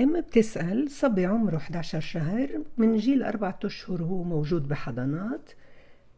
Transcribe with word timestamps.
أم 0.00 0.20
بتسأل 0.20 0.90
صبي 0.90 1.26
عمره 1.26 1.56
11 1.56 2.00
شهر 2.00 2.62
من 2.78 2.96
جيل 2.96 3.22
أربعة 3.22 3.58
أشهر 3.64 4.02
هو 4.02 4.22
موجود 4.22 4.68
بحضانات 4.68 5.50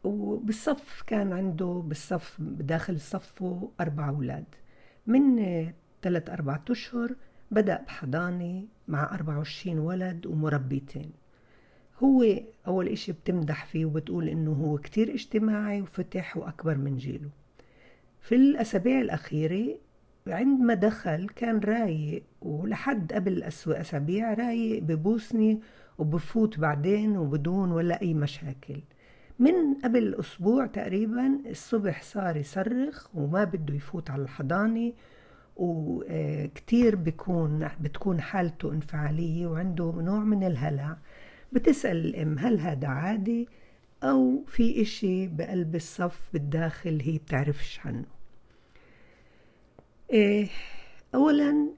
وبالصف 0.05 1.03
كان 1.07 1.33
عنده 1.33 1.83
بالصف 1.87 2.37
داخل 2.41 3.01
صفه 3.01 3.71
أربع 3.81 4.09
أولاد. 4.09 4.45
من 5.07 5.37
ثلاث 6.03 6.31
أربعة 6.31 6.65
أشهر 6.71 7.15
بدأ 7.51 7.83
بحضانة 7.87 8.65
مع 8.89 9.15
24 9.15 9.79
ولد 9.79 10.27
ومربيتين. 10.27 11.11
هو 12.03 12.25
أول 12.67 12.89
إشي 12.89 13.13
بتمدح 13.13 13.65
فيه 13.65 13.85
وبتقول 13.85 14.29
إنه 14.29 14.53
هو 14.53 14.79
كتير 14.79 15.15
اجتماعي 15.15 15.83
وفتح 15.83 16.37
وأكبر 16.37 16.77
من 16.79 16.97
جيله. 16.97 17.31
في 18.21 18.35
الأسابيع 18.35 19.01
الأخيرة 19.01 19.79
عندما 20.27 20.75
دخل 20.75 21.29
كان 21.37 21.59
رايق 21.59 22.23
ولحد 22.43 23.13
قبل 23.13 23.43
أسابيع 23.69 24.35
رايق 24.35 24.83
ببوسني 24.83 25.61
وبفوت 25.99 26.59
بعدين 26.59 27.17
وبدون 27.17 27.73
ولا 27.73 28.03
أي 28.03 28.15
مشاكل. 28.15 28.81
من 29.39 29.75
قبل 29.85 30.15
أسبوع 30.15 30.67
تقريبا 30.67 31.39
الصبح 31.47 32.03
صار 32.03 32.37
يصرخ 32.37 33.09
وما 33.15 33.45
بده 33.45 33.75
يفوت 33.75 34.11
على 34.11 34.23
الحضانة 34.23 34.93
وكتير 35.57 36.97
بيكون 36.97 37.69
بتكون 37.81 38.21
حالته 38.21 38.73
انفعالية 38.73 39.47
وعنده 39.47 39.93
نوع 39.97 40.19
من 40.19 40.45
الهلع. 40.45 40.97
بتسأل 41.53 41.97
الأم 41.97 42.39
هل 42.39 42.61
هذا 42.61 42.89
عادي 42.89 43.49
أو 44.03 44.45
في 44.47 44.83
إشي 44.83 45.29
بقلب 45.29 45.75
الصف 45.75 46.29
بالداخل 46.33 47.01
هي 47.01 47.19
بتعرفش 47.19 47.81
عنه. 47.85 48.22
أولا 51.15 51.69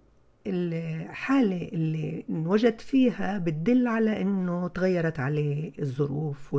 الحالة 0.46 1.68
اللي 1.68 2.24
انوجد 2.30 2.80
فيها 2.80 3.38
بتدل 3.38 3.86
على 3.86 4.22
إنه 4.22 4.68
تغيرت 4.68 5.20
عليه 5.20 5.72
الظروف 5.78 6.54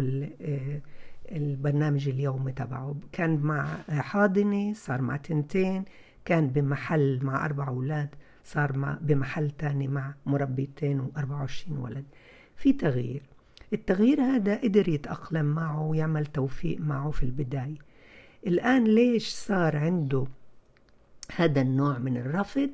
والبرنامج 1.31 2.09
اليومي 2.09 2.51
تبعه. 2.51 2.95
كان 3.11 3.39
مع 3.39 3.65
حاضنة 3.89 4.73
صار 4.73 5.01
مع 5.01 5.17
تنتين 5.17 5.85
كان 6.25 6.47
بمحل 6.47 7.19
مع 7.23 7.45
أربع 7.45 7.67
أولاد 7.67 8.09
صار 8.43 8.77
مع 8.77 8.97
بمحل 9.01 9.51
تاني 9.51 9.87
مع 9.87 10.13
مربيتين 10.25 11.07
و24 11.07 11.71
ولد. 11.71 12.05
في 12.55 12.73
تغيير. 12.73 13.21
التغيير 13.73 14.21
هذا 14.21 14.61
قدر 14.61 14.89
يتأقلم 14.89 15.45
معه 15.45 15.81
ويعمل 15.81 16.25
توفيق 16.25 16.79
معه 16.79 17.11
في 17.11 17.23
البداية. 17.23 17.77
الآن 18.47 18.83
ليش 18.83 19.29
صار 19.29 19.77
عنده 19.77 20.27
هذا 21.35 21.61
النوع 21.61 21.97
من 21.97 22.17
الرفض. 22.17 22.69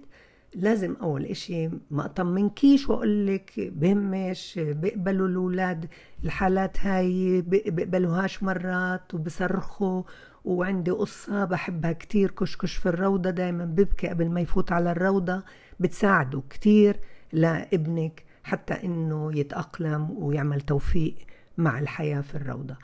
لازم 0.55 0.95
أول 1.01 1.25
إشي 1.25 1.67
ما 1.91 2.05
أطمنكيش 2.05 2.89
وأقول 2.89 3.27
لك 3.27 3.51
بهمش 3.75 4.59
بيقبلوا 4.63 5.27
الأولاد 5.27 5.85
الحالات 6.23 6.79
هاي 6.79 7.41
بيقبلوهاش 7.41 8.43
مرات 8.43 9.13
وبصرخوا. 9.13 10.03
وعندي 10.45 10.91
قصة 10.91 11.45
بحبها 11.45 11.91
كتير 11.91 12.31
كشكش 12.31 12.75
في 12.75 12.89
الروضة 12.89 13.29
دايما 13.29 13.65
ببكي 13.65 14.07
قبل 14.07 14.29
ما 14.29 14.41
يفوت 14.41 14.71
على 14.71 14.91
الروضة. 14.91 15.43
بتساعده 15.79 16.43
كتير 16.49 16.99
لابنك 17.33 18.23
حتى 18.43 18.73
إنه 18.73 19.37
يتأقلم 19.39 20.11
ويعمل 20.11 20.61
توفيق 20.61 21.15
مع 21.57 21.79
الحياة 21.79 22.21
في 22.21 22.35
الروضة. 22.35 22.75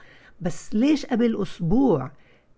بس 0.42 0.76
ليش 0.76 1.06
قبل 1.06 1.42
أسبوع؟ 1.42 2.12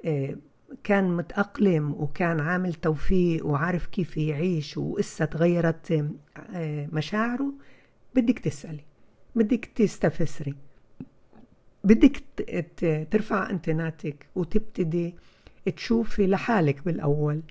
آه، 0.06 0.36
كان 0.84 1.18
متأقلم 1.18 1.92
وكان 1.92 2.40
عامل 2.40 2.74
توفيق 2.74 3.46
وعارف 3.46 3.86
كيف 3.86 4.18
يعيش 4.18 4.78
وإسا 4.78 5.26
تغيرت 5.26 5.92
آه، 6.54 6.88
مشاعره 6.94 7.54
بدك 8.16 8.40
تسألي 8.40 8.84
بدك 9.36 9.66
تستفسري 9.66 10.56
بدك 11.84 12.24
ترفع 13.12 13.50
انتناتك 13.50 14.28
وتبتدي 14.36 15.16
تشوفي 15.76 16.28
لحالك 16.28 16.86
بالأول 16.86 17.42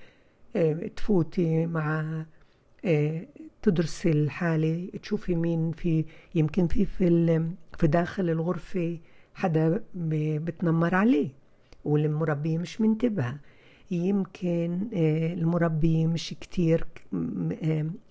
آه، 0.56 0.90
تفوتي 0.96 1.66
مع 1.66 2.24
آه، 2.84 3.26
تدرسي 3.62 4.10
الحالة 4.10 4.88
تشوفي 5.02 5.34
مين 5.34 5.72
في 5.72 6.04
يمكن 6.34 6.66
في 6.66 6.84
في 6.84 7.42
في 7.78 7.86
داخل 7.86 8.30
الغرفة 8.30 8.98
حدا 9.34 9.82
بتنمر 9.94 10.94
عليه. 10.94 11.28
والمربية 11.84 12.58
مش 12.58 12.80
منتبهة 12.80 13.36
يمكن 13.90 14.80
آه، 14.94 15.32
المربية 15.34 16.06
مش 16.06 16.34
كتير 16.40 16.86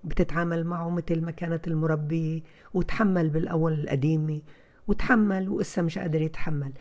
بتتعامل 0.04 0.64
معه 0.66 0.90
مثل 0.90 1.22
ما 1.22 1.32
كانت 1.32 1.68
المربية 1.68 2.42
وتحمل 2.74 3.30
بالأول 3.30 3.74
القديمة 3.74 4.42
وتحمل 4.88 5.50
وإسا 5.50 5.82
مش 5.82 5.98
قادر 5.98 6.22
يتحمل. 6.22 6.72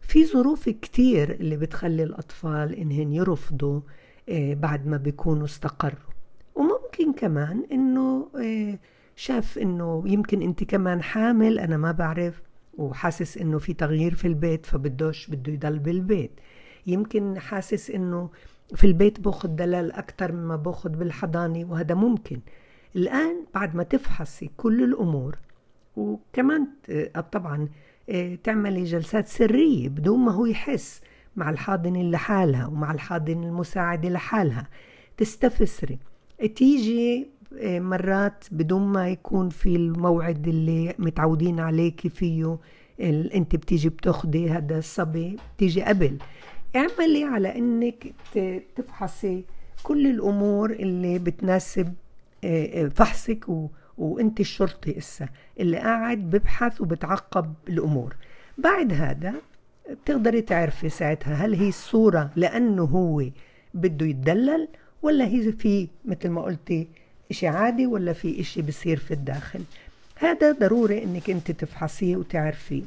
في 0.00 0.26
ظروف 0.26 0.68
كتير 0.68 1.30
اللي 1.30 1.56
بتخلي 1.56 2.02
الأطفال 2.02 2.74
إنهن 2.74 3.12
يرفضوا 3.12 3.80
آه، 4.28 4.54
بعد 4.54 4.86
ما 4.86 4.96
بيكونوا 4.96 5.44
استقروا. 5.44 6.08
وممكن 6.54 7.12
كمان 7.12 7.64
إنه 7.72 8.28
آه، 8.44 8.78
شاف 9.16 9.58
إنه 9.58 10.02
يمكن 10.06 10.42
أنت 10.42 10.64
كمان 10.64 11.02
حامل 11.02 11.58
أنا 11.58 11.76
ما 11.76 11.92
بعرف. 11.92 12.42
وحاسس 12.78 13.38
إنه 13.38 13.58
في 13.58 13.72
تغيير 13.72 14.14
في 14.14 14.28
البيت 14.28 14.66
فبدوش 14.66 15.30
بده 15.30 15.52
يضل 15.52 15.78
بالبيت. 15.78 16.30
يمكن 16.86 17.38
حاسس 17.38 17.90
إنه 17.90 18.30
في 18.74 18.86
البيت 18.86 19.20
بأخذ 19.20 19.48
دلال 19.48 19.92
أكتر 19.92 20.32
مما 20.32 20.56
بأخذ 20.56 20.90
بالحضانة 20.90 21.70
وهذا 21.70 21.94
ممكن. 21.94 22.40
الآن 22.96 23.44
بعد 23.54 23.76
ما 23.76 23.82
تفحصي 23.82 24.50
كل 24.56 24.84
الأمور 24.84 25.38
وكمان 25.96 26.66
طبعا 27.32 27.68
آه، 28.10 28.34
تعملي 28.44 28.84
جلسات 28.84 29.26
سرية 29.26 29.88
بدون 29.88 30.18
ما 30.18 30.32
هو 30.32 30.46
يحس 30.46 31.00
مع 31.36 31.50
الحاضنة 31.50 32.02
لحالها 32.02 32.66
ومع 32.66 32.92
الحاضنة 32.92 33.46
المساعدة 33.46 34.08
لحالها. 34.08 34.68
تستفسري. 35.16 35.98
تيجي 36.56 37.28
مرات 37.62 38.44
بدون 38.50 38.82
ما 38.82 39.08
يكون 39.08 39.48
في 39.48 39.76
الموعد 39.76 40.48
اللي 40.48 40.94
متعودين 40.98 41.60
عليك 41.60 42.08
فيه 42.08 42.58
انت 43.00 43.56
بتيجي 43.56 43.88
بتاخدي 43.88 44.50
هذا 44.50 44.78
الصبي 44.78 45.36
بتيجي 45.56 45.82
قبل. 45.82 46.18
اعملي 46.76 47.24
على 47.24 47.58
انك 47.58 48.14
تفحصي 48.76 49.44
كل 49.82 50.06
الأمور 50.06 50.70
اللي 50.70 51.18
بتناسب 51.18 51.94
فحصك 52.94 53.44
وانت 53.98 54.40
الشرطي 54.40 54.98
اسا 54.98 55.28
اللي 55.60 55.76
قاعد 55.76 56.18
ببحث 56.18 56.80
وبتعقب 56.80 57.54
الأمور. 57.68 58.16
بعد 58.58 58.92
هذا 58.92 59.34
بتقدري 59.90 60.40
تعرفي 60.40 60.88
ساعتها 60.88 61.34
هل 61.34 61.54
هي 61.54 61.68
الصورة 61.68 62.30
لأنه 62.36 62.82
هو 62.84 63.24
بده 63.74 64.06
يتدلل 64.06 64.68
ولا 65.02 65.26
هي 65.26 65.52
في 65.52 65.88
مثل 66.04 66.28
ما 66.28 66.42
قلتي 66.42 66.88
إشي 67.30 67.46
عادي 67.46 67.86
ولا 67.86 68.12
في 68.12 68.40
إشي 68.40 68.62
بصير 68.62 68.96
في 68.98 69.14
الداخل؟ 69.14 69.60
هذا 70.16 70.52
ضروري 70.52 71.04
إنك 71.04 71.30
أنت 71.30 71.50
تفحصيه 71.50 72.16
وتعرفيه. 72.16 72.82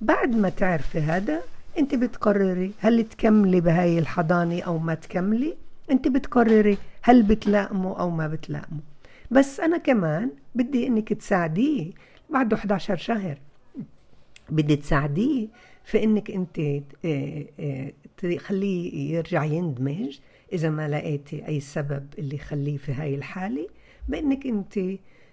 بعد 0.00 0.36
ما 0.36 0.48
تعرفي 0.48 0.98
هذا 0.98 1.42
أنت 1.78 1.94
بتقرري 1.94 2.72
هل 2.78 3.04
تكملي 3.04 3.60
بهاي 3.60 3.98
الحضانة 3.98 4.62
أو 4.62 4.78
ما 4.78 4.94
تكملي؟ 4.94 5.54
أنت 5.90 6.08
بتقرري 6.08 6.78
هل 7.02 7.22
بتلائمه 7.22 8.00
أو 8.00 8.10
ما 8.10 8.26
بتلائمه 8.28 8.80
بس 9.30 9.60
أنا 9.60 9.78
كمان 9.78 10.30
بدي 10.54 10.86
إنك 10.86 11.12
تساعديه 11.12 11.90
بعده 12.30 12.56
11 12.56 12.96
شهر. 12.96 13.38
بدي 14.50 14.76
تساعديه 14.76 15.46
في 15.84 16.04
إنك 16.04 16.30
أنت 16.30 16.58
آه، 16.58 17.44
آه، 17.60 17.92
تخليه 18.16 19.14
يرجع 19.16 19.44
يندمج 19.44 20.18
إذا 20.52 20.70
ما 20.70 20.88
لقيتي 20.88 21.48
أي 21.48 21.60
سبب 21.60 22.06
اللي 22.18 22.34
يخليه 22.36 22.76
في 22.76 22.92
هاي 22.92 23.14
الحالة. 23.14 23.68
بإنك 24.08 24.46
أنت 24.46 24.80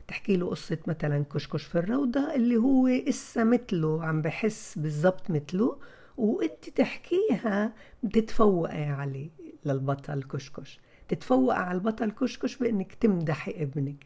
تحكي 0.07 0.37
له 0.37 0.49
قصة 0.49 0.77
مثلا 0.87 1.23
كشكش 1.33 1.63
في 1.63 1.75
الروضة 1.75 2.35
اللي 2.35 2.57
هو 2.57 2.87
إسا 2.87 3.43
مثله 3.43 4.05
عم 4.05 4.21
بحس 4.21 4.77
بالضبط 4.77 5.31
مثله 5.31 5.77
وأنت 6.17 6.69
تحكيها 6.69 7.73
بتتفوقي 8.03 8.83
عليه 8.83 9.29
للبطل 9.65 10.23
كشكش. 10.23 10.79
تتفوق 11.07 11.53
على 11.55 11.77
البطل 11.77 12.11
كشكش 12.11 12.57
بإنك 12.57 12.93
تمدحي 12.93 13.51
ابنك. 13.63 14.05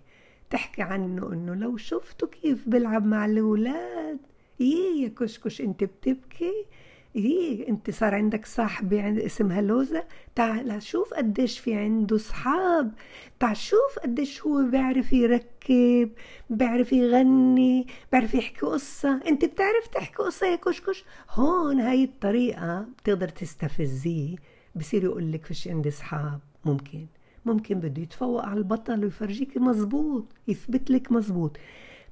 تحكي 0.50 0.82
عنه 0.82 1.34
إنه 1.34 1.54
لو 1.56 1.78
شفته 1.78 2.28
كيف 2.28 2.70
بيلعب 2.70 3.06
مع 3.06 3.26
الأولاد. 3.26 4.20
يي 4.60 5.04
يا 5.04 5.10
كشكش 5.10 5.62
أنت 5.62 5.84
بتبكي؟ 5.84 6.66
يي 7.16 7.70
أنت 7.70 7.92
صار 7.92 8.16
عندك 8.16 8.46
صاحبة 8.46 9.26
اسمها 9.26 9.62
لوزة. 9.62 10.04
تعال 10.36 10.82
شوف 10.84 11.14
قديش 11.14 11.60
في 11.60 11.74
عنده 11.74 12.18
صحاب. 12.18 12.94
تعال 13.40 13.58
شوف 13.58 14.00
قديش 14.04 14.42
هو 14.42 14.64
بيعرف 14.64 15.14
يركب 15.14 16.12
بيعرف 16.50 16.94
يغني 16.94 17.88
بيعرف 18.12 18.34
يحكي 18.34 18.66
قصة. 18.66 19.22
أنت 19.28 19.46
بتعرف 19.46 19.88
تحكي 19.94 20.16
قصة 20.16 20.48
يا 20.48 20.56
كشكش؟ 20.56 21.06
هون 21.32 21.80
هاي 21.80 22.04
الطريقة 22.04 22.82
بتقدر 22.82 23.30
تستفزيه. 23.30 24.36
بصير 24.76 25.04
يقول 25.04 25.32
لك 25.32 25.46
فيش 25.46 25.68
عندي 25.68 25.92
صحاب. 25.92 26.40
ممكن. 26.66 27.06
ممكن 27.46 27.80
بده 27.80 28.02
يتفوق 28.02 28.46
على 28.46 28.58
البطل 28.58 29.04
ويفرجيك 29.04 29.58
مزبوط 29.58 30.26
يثبت 30.48 30.92
لك 30.92 31.12
مزبوط 31.12 31.58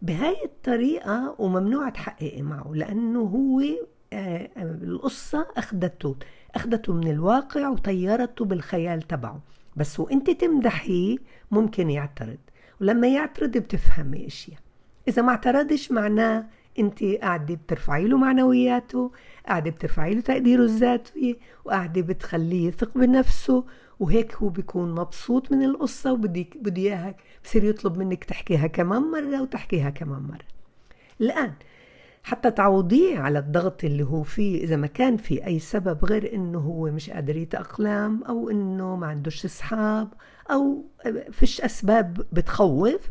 بهاي 0.02 0.36
الطريقة 0.46 1.36
وممنوع 1.40 1.90
تحققي 1.90 2.42
معه 2.42 2.72
لأنه 2.74 3.20
هو 3.20 3.62
القصة 4.58 5.48
أخذته 5.58 6.16
أخذته 6.56 6.94
من 6.94 7.08
الواقع 7.08 7.70
وطيرته 7.70 8.46
بالخيال 8.46 9.02
تبعه. 9.02 9.42
بس 9.76 10.00
وأنت 10.00 10.30
تمدحيه 10.30 11.18
ممكن 11.52 11.90
يعترض. 11.90 12.38
ولما 12.82 13.08
يعترض 13.08 13.52
بتفهمي 13.58 14.28
إشياء. 14.28 14.60
إذا 15.08 15.22
ما 15.22 15.30
اعترضش 15.30 15.92
معناه 15.92 16.46
أنت 16.80 17.04
قاعدة 17.04 17.56
بترفعي 17.56 18.08
له 18.08 18.18
معنوياته 18.18 19.12
قاعدة 19.48 19.72
بترفعي 19.72 20.14
له 20.14 20.22
تقديره 20.22 20.64
الذاتي 20.64 21.38
وقاعدة 21.66 22.02
بتخليه 22.02 22.68
يثق 22.68 22.98
بنفسه. 22.98 23.64
وهيك 24.00 24.36
هو 24.36 24.50
بيكون 24.50 24.96
مبسوط 24.96 25.52
من 25.52 25.64
القصة 25.64 26.14
وبدك 26.14 26.58
بده 26.58 26.82
إياها 26.82 27.16
بصير 27.44 27.64
يطلب 27.64 27.98
منك 27.98 28.24
تحكيها 28.24 28.68
كمان 28.68 29.02
مرة 29.02 29.42
وتحكيها 29.42 29.90
كمان 29.90 30.22
مرة. 30.22 30.46
الآن 31.22 31.54
حتى 32.24 32.52
تعوضيه 32.52 33.20
على 33.20 33.40
الضغط 33.40 33.84
اللي 33.84 34.04
هو 34.04 34.24
فيه 34.24 34.64
إذا 34.64 34.76
ما 34.76 34.88
كان 34.88 35.18
في 35.18 35.46
أي 35.46 35.60
سبب 35.60 36.06
غير 36.06 36.34
إنه 36.36 36.60
هو 36.60 36.92
مش 36.92 37.10
قادر 37.10 37.38
يتأقلم 37.38 38.24
أو 38.24 38.50
إنه 38.50 38.96
ما 38.96 39.08
عندوش 39.08 39.46
أصحاب 39.46 40.14
أو 40.52 40.86
فيش 41.32 41.62
أسباب 41.62 42.26
بتخوف 42.32 43.10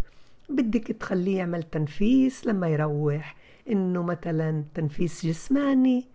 بدك 0.48 0.86
تخليه 0.86 1.38
يعمل 1.38 1.62
تنفيس 1.62 2.46
لما 2.46 2.68
يروح. 2.68 3.36
إنه 3.70 4.02
مثلا 4.02 4.64
تنفيس 4.74 5.26
جسماني 5.26 6.06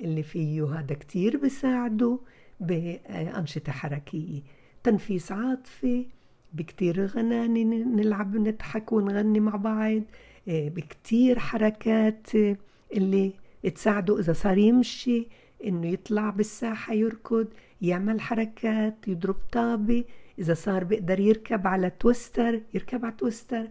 اللي 0.00 0.22
فيه 0.22 0.78
هذا 0.78 0.94
كتير 0.94 1.36
بساعده 1.36 2.18
بأنشطة 2.60 3.72
حركية. 3.72 4.40
تنفيس 4.82 5.32
عاطفي 5.32 6.06
بكتير 6.52 7.06
غناني 7.06 7.64
نلعب 7.64 8.36
نضحك 8.36 8.92
ونغني 8.92 9.40
مع 9.40 9.56
بعض. 9.56 10.02
بكتير 10.46 11.38
حركات 11.38 12.34
آه، 12.34 12.56
اللي 12.92 13.32
تساعده 13.74 14.18
إذا 14.18 14.32
صار 14.32 14.58
يمشي 14.58 15.28
إنه 15.64 15.86
يطلع 15.86 16.30
بالساحة 16.30 16.94
يركض 16.94 17.46
يعمل 17.82 18.20
حركات 18.20 19.08
يضرب 19.08 19.36
طابة 19.52 20.04
إذا 20.38 20.54
صار 20.54 20.84
بيقدر 20.84 21.20
يركب 21.20 21.66
على 21.66 21.90
تويستر 21.90 22.60
يركب 22.74 23.04
على 23.04 23.14
تويستر 23.18 23.68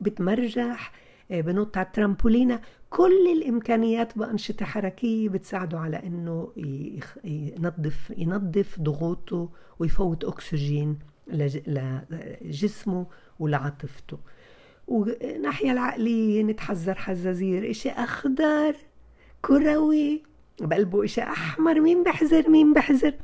بتمرجح 0.00 0.92
آه، 1.30 1.40
بنط 1.40 1.76
على 1.76 1.86
الترامبولينة. 1.86 2.60
كل 2.90 3.32
الإمكانيات 3.36 4.18
بأنشطة 4.18 4.64
حركية 4.64 5.28
بتساعده 5.28 5.78
على 5.78 5.96
إنه 5.96 6.52
ينظف 7.24 8.12
ينظف 8.16 8.80
ضغوطه 8.80 9.48
ويفوت 9.78 10.24
أكسجين 10.24 10.98
لجسمه 11.26 13.06
ولعاطفته. 13.38 14.18
وناحية 14.88 15.72
العقلية 15.72 16.42
نتحذر 16.42 16.94
حزازير 16.94 17.70
إشي 17.70 17.90
أخضر 17.90 18.76
كروي 19.42 20.22
بقلبه 20.60 21.04
إشي 21.04 21.22
أحمر 21.22 21.80
مين 21.80 22.02
بحذر 22.02 22.50
مين 22.50 22.72
بحذر. 22.72 23.14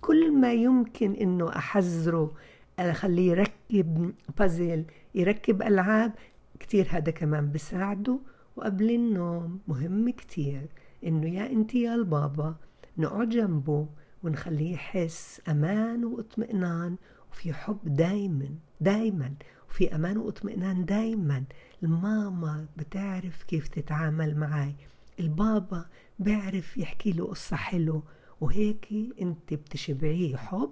كل 0.00 0.32
ما 0.32 0.52
يمكن 0.52 1.12
إنه 1.12 1.48
أحذره 1.48 2.34
أخليه 2.78 3.30
يركب 3.30 4.12
بازل 4.38 4.84
يركب 5.14 5.62
ألعاب 5.62 6.12
كتير 6.60 6.86
هذا 6.90 7.12
كمان 7.12 7.52
بساعده. 7.52 8.18
وقبل 8.56 8.90
النوم 8.90 9.58
مهم 9.68 10.10
كتير 10.10 10.66
إنه 11.06 11.34
يا 11.34 11.50
أنت 11.50 11.74
يا 11.74 11.94
البابا 11.94 12.54
نقعد 12.98 13.28
جنبه 13.28 13.86
ونخليه 14.22 14.72
يحس 14.72 15.40
أمان 15.48 16.04
وإطمئنان 16.04 16.96
وفي 17.32 17.52
حب 17.52 17.78
دايما 17.84 18.48
دايما. 18.80 19.32
وفي 19.72 19.94
أمان 19.94 20.16
واطمئنان 20.16 20.84
دايما. 20.84 21.44
الماما 21.82 22.66
بتعرف 22.76 23.42
كيف 23.42 23.68
تتعامل 23.68 24.36
معي 24.38 24.74
البابا 25.20 25.86
بيعرف 26.18 26.76
يحكي 26.76 27.12
له 27.12 27.24
قصة 27.26 27.56
حلو 27.56 28.02
وهيك 28.40 28.88
انت 29.20 29.54
بتشبعيه 29.54 30.36
حب 30.36 30.70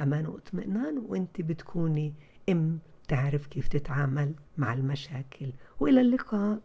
أمان 0.00 0.26
واطمئنان 0.26 0.98
وانت 0.98 1.40
بتكوني 1.40 2.14
أم 2.48 2.78
تعرف 3.08 3.46
كيف 3.46 3.68
تتعامل 3.68 4.34
مع 4.58 4.72
المشاكل. 4.72 5.52
وإلى 5.80 6.00
اللقاء. 6.00 6.60